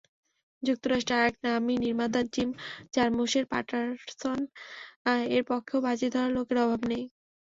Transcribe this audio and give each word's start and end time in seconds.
যুক্তরাষ্ট্রের 0.63 1.19
আরেক 1.19 1.35
নামি 1.45 1.73
নির্মাতা 1.83 2.21
জিম 2.33 2.49
জারমুশের 2.93 3.45
প্যাটারসন-এর 3.51 5.03
পক্ষেও 5.49 5.79
বাজি 5.85 6.07
ধরার 6.13 6.31
লোকের 6.37 6.57
অভাব 6.63 6.81
নেই। 6.91 7.03